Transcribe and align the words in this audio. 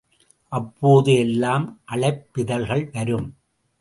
அப்போது 0.51 1.13
எல்லாம் 1.13 1.81
அழைப்பிதழ்கள் 1.91 2.91
வரும். 2.91 3.29